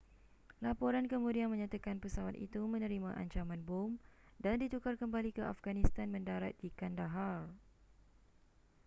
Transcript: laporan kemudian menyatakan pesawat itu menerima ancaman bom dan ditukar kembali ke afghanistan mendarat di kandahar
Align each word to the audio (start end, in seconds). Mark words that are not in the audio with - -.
laporan 0.65 1.05
kemudian 1.13 1.45
menyatakan 1.53 1.97
pesawat 2.03 2.33
itu 2.47 2.57
menerima 2.73 3.11
ancaman 3.21 3.61
bom 3.69 3.91
dan 4.43 4.55
ditukar 4.63 4.93
kembali 5.01 5.29
ke 5.37 5.43
afghanistan 5.53 6.07
mendarat 6.15 6.53
di 6.63 6.69
kandahar 6.79 7.41